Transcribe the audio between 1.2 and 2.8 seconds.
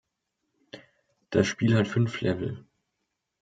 Das Spiel hat fünf Level.